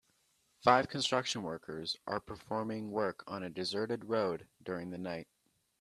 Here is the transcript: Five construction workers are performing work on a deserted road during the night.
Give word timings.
Five 0.63 0.87
construction 0.87 1.43
workers 1.43 1.95
are 2.07 2.19
performing 2.19 2.89
work 2.89 3.23
on 3.27 3.43
a 3.43 3.51
deserted 3.51 4.05
road 4.05 4.47
during 4.63 4.89
the 4.89 4.97
night. 4.97 5.27